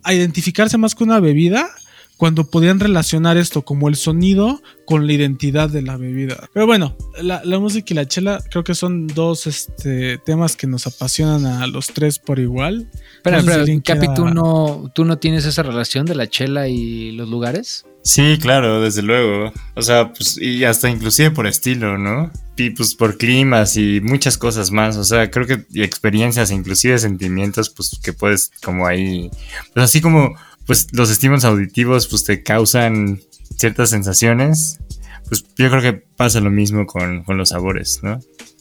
[0.03, 1.69] a identificarse más con una bebida
[2.21, 6.47] cuando podían relacionar esto como el sonido con la identidad de la bebida.
[6.53, 10.67] Pero bueno, la, la música y la chela creo que son dos este, temas que
[10.67, 12.91] nos apasionan a los tres por igual.
[13.15, 17.11] Espera, No alguien Capi, ¿tú no, ¿tú no tienes esa relación de la chela y
[17.13, 17.85] los lugares?
[18.03, 19.51] Sí, claro, desde luego.
[19.75, 22.31] O sea, pues, y hasta inclusive por estilo, ¿no?
[22.61, 24.95] Y pues por climas y muchas cosas más.
[24.97, 29.31] O sea, creo que experiencias, inclusive sentimientos, pues que puedes como ahí.
[29.73, 30.35] Pues así como,
[30.67, 33.19] pues los estímulos auditivos, pues te causan
[33.57, 34.79] ciertas sensaciones.
[35.27, 38.19] Pues yo creo que pasa lo mismo con, con los sabores, ¿no?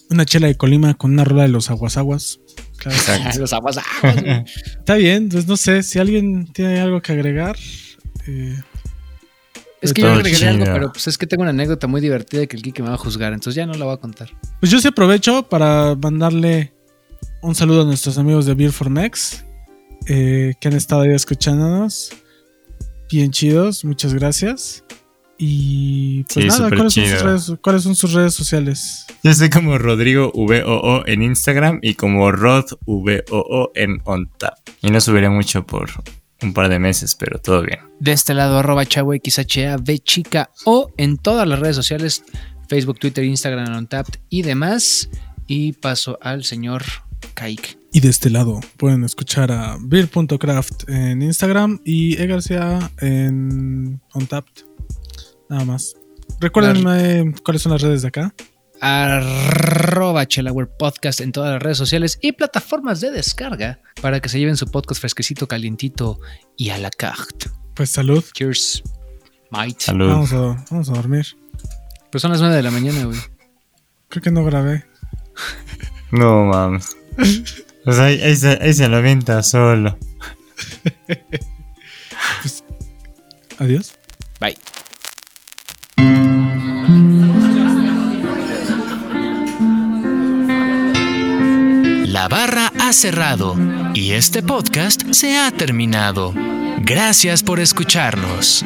[0.09, 2.41] Una chela de Colima con una rola de los aguasaguas.
[2.79, 2.97] Claro.
[3.39, 4.45] Los aguas, aguas, güey.
[4.79, 7.57] Está bien, pues no sé si alguien tiene algo que agregar.
[8.27, 8.59] eh,
[9.83, 12.57] Es que yo agregaré algo, pero pues es que tengo una anécdota muy divertida que
[12.57, 14.31] el Kike me va a juzgar, entonces ya no la voy a contar.
[14.61, 16.75] Pues yo sí aprovecho para mandarle
[17.43, 19.45] un saludo a nuestros amigos de Beer for Mex
[20.07, 22.11] eh, que han estado ahí escuchándonos.
[23.11, 24.85] Bien chidos, muchas gracias.
[25.39, 29.07] Y pues Sí, nada, ¿cuáles son, sus redes, ¿cuáles son sus redes sociales?
[29.23, 34.59] Yo estoy como Rodrigo VOO en Instagram y como Rod VOO en OnTap.
[34.83, 35.91] Y no subiré mucho por
[36.43, 37.81] un par de meses, pero todo bien.
[37.99, 42.25] De este lado, arroba chavo XHAV chica o en todas las redes sociales,
[42.69, 45.11] Facebook, Twitter, Instagram, Untapped y demás.
[45.47, 46.85] Y paso al señor
[47.35, 47.77] Kike.
[47.93, 54.65] Y de este lado pueden escuchar a beer.craft en Instagram y E García en Untapped.
[55.49, 55.97] Nada más.
[56.39, 58.33] Recuérdenme cuáles son las redes de acá.
[58.81, 60.27] Arroba
[60.79, 64.71] Podcast en todas las redes sociales y plataformas de descarga para que se lleven su
[64.71, 66.19] podcast fresquecito, calientito
[66.57, 67.51] y a la carte.
[67.75, 68.25] Pues salud.
[68.33, 68.83] Cheers,
[69.51, 69.77] mate.
[69.79, 70.09] Salud.
[70.09, 71.27] Vamos a, vamos a dormir.
[72.11, 73.19] Pues son las 9 de la mañana, güey.
[74.09, 74.85] Creo que no grabé.
[76.13, 76.97] No mames.
[77.85, 79.97] Pues ahí, ahí se, ahí se lo avienta solo.
[83.59, 83.95] Adiós.
[84.41, 84.57] Bye.
[92.21, 93.57] La barra ha cerrado
[93.95, 96.35] y este podcast se ha terminado.
[96.81, 98.63] Gracias por escucharnos.